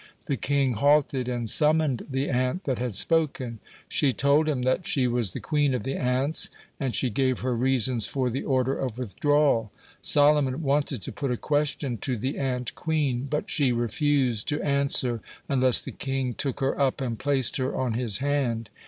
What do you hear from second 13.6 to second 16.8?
refused to answer unless the king took